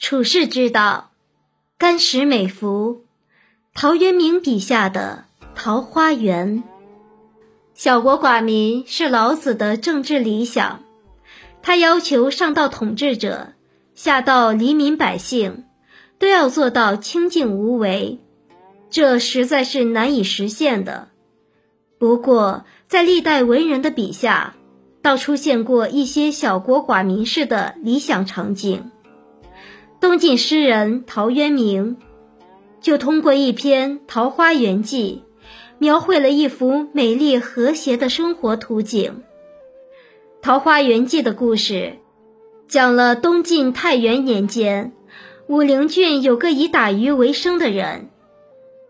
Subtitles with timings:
[0.00, 1.10] 处世之道，
[1.76, 3.04] 甘石美服，
[3.74, 6.64] 陶渊明笔下的桃花源。
[7.74, 10.82] 小国寡民是老子的政治理想，
[11.60, 13.52] 他要求上到统治者，
[13.94, 15.64] 下到黎民百姓，
[16.18, 18.18] 都要做到清净无为，
[18.88, 21.08] 这实在是难以实现的。
[21.98, 24.54] 不过，在历代文人的笔下，
[25.02, 28.90] 倒出现过一些小国寡民式的理想场景。
[30.00, 31.98] 东晋诗人陶渊明
[32.80, 35.24] 就通过一篇《桃花源记》，
[35.76, 39.22] 描绘了一幅美丽和谐的生活图景。
[40.40, 41.98] 《桃花源记》的故事
[42.66, 44.92] 讲了东晋太元年间，
[45.48, 48.08] 武陵郡有个以打鱼为生的人。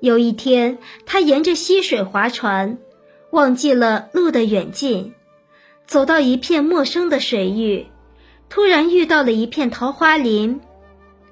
[0.00, 2.78] 有一天，他沿着溪水划船，
[3.30, 5.12] 忘记了路的远近，
[5.86, 7.88] 走到一片陌生的水域，
[8.48, 10.58] 突然遇到了一片桃花林。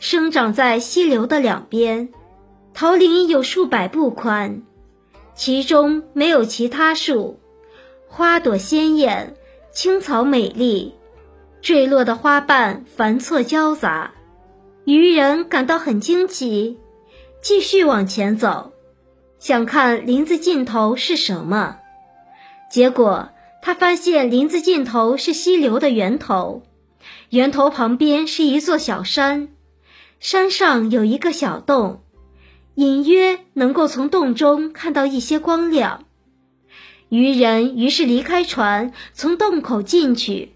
[0.02, 2.09] 生长在溪流的两边，
[2.74, 4.63] 桃林有数百步宽，
[5.37, 7.38] 其中没有其他树，
[8.09, 9.37] 花朵鲜艳，
[9.73, 10.96] 青草美丽，
[11.60, 14.10] 坠落的花瓣繁错交杂。
[14.85, 16.80] 渔人感到很惊奇，
[17.40, 18.73] 继续往前走，
[19.38, 21.77] 想看林子尽头是什么。
[22.73, 23.29] 结果
[23.62, 26.65] 他发现林子尽头是溪流的源头，
[27.30, 29.51] 源头旁边是一座小山。
[30.23, 32.04] 山上有一个小洞，
[32.76, 36.04] 隐约能够从洞中看到一些光亮。
[37.09, 40.52] 渔人于是离开船，从洞口进去。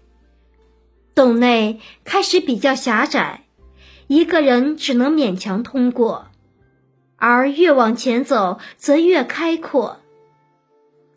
[1.13, 3.43] 洞内开始比较狭窄，
[4.07, 6.29] 一个人只能勉强通过，
[7.17, 9.99] 而越往前走则越开阔。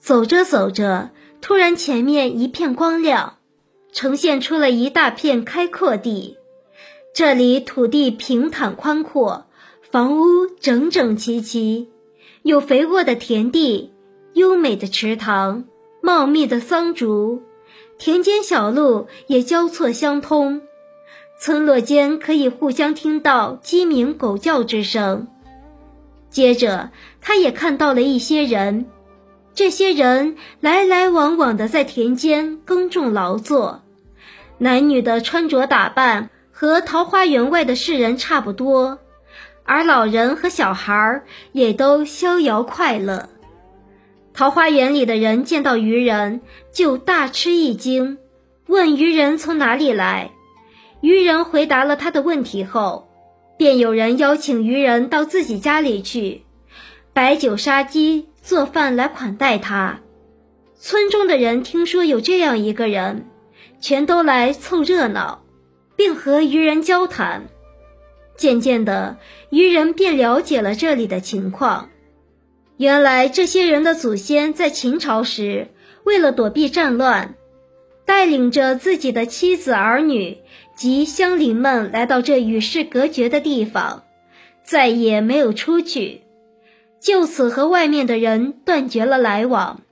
[0.01, 3.37] 走着走着，突然前面一片光亮，
[3.93, 6.40] 呈现出了一大片开阔地。
[7.13, 9.47] 这里土地平坦宽阔，
[9.91, 11.89] 房屋整整齐齐，
[12.43, 13.93] 有肥沃的田地、
[14.35, 15.65] 优美的池塘、
[16.01, 17.43] 茂密的桑竹，
[17.99, 20.63] 田间小路也交错相通，
[21.41, 25.27] 村落间可以互相听到鸡鸣狗叫之声。
[26.31, 28.87] 接着，他也看到了一些人，
[29.53, 33.83] 这些人来来往往的在田间耕种劳作，
[34.59, 36.31] 男女的穿着打扮。
[36.61, 38.99] 和桃花源外的世人差不多，
[39.65, 41.23] 而老人和小孩
[41.53, 43.31] 也都逍遥快乐。
[44.35, 48.19] 桃花源里的人见到渔人就大吃一惊，
[48.67, 50.33] 问渔人从哪里来。
[51.01, 53.09] 渔人回答了他的问题后，
[53.57, 56.43] 便有人邀请渔人到自己家里去，
[57.15, 60.01] 摆酒杀鸡做饭来款待他。
[60.79, 63.25] 村中的人听说有这样一个人，
[63.81, 65.41] 全都来凑热闹。
[66.01, 67.51] 并和渔人交谈，
[68.35, 69.19] 渐渐的，
[69.51, 71.91] 渔人便了解了这里的情况。
[72.79, 75.69] 原来，这些人的祖先在秦朝时，
[76.05, 77.35] 为了躲避战乱，
[78.07, 80.39] 带领着自己的妻子儿女
[80.75, 84.05] 及乡邻们来到这与世隔绝的地方，
[84.65, 86.23] 再也没有出去，
[86.99, 89.83] 就此和外面的人断绝了来往。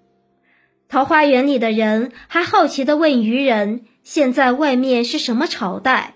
[0.89, 3.83] 桃花源里的人还好奇地问渔人。
[4.11, 6.15] 现在外面是什么朝代？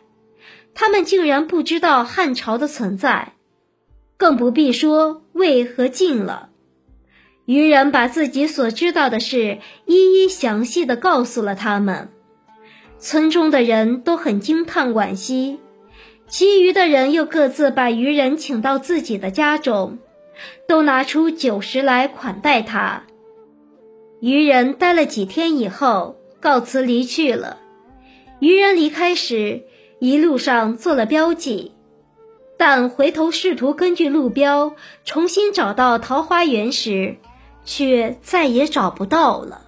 [0.72, 3.34] 他们竟然不知道汉朝的存在，
[4.16, 6.48] 更不必说魏和晋了。
[7.44, 12.08] 渔人把自己所知道的事一一详细的告诉了他们，
[12.98, 15.60] 村中的人都很惊叹惋惜，
[16.26, 19.98] 其余的人又各自把渔人请到自己的家中，
[20.66, 23.02] 都拿出酒食来款待他。
[24.22, 27.58] 渔人待了几天以后，告辞离去了。
[28.42, 29.62] 渔人离开时，
[30.00, 31.70] 一路上做了标记，
[32.58, 37.18] 但回头试图根据路标重新找到桃花源时，
[37.64, 39.61] 却再也找不到了。